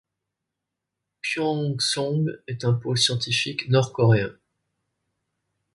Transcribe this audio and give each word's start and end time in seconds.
Pyongsong 1.21 2.31
est 2.47 2.65
un 2.65 2.73
pôle 2.73 2.97
scientifique 2.97 3.69
nord-coréen. 3.69 4.33